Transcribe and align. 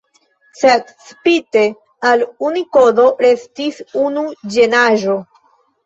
Sed 0.61 0.87
spite 1.09 1.63
al 2.13 2.25
Unikodo 2.49 3.07
restis 3.29 3.81
unu 4.09 4.29
ĝenaĵo. 4.59 5.25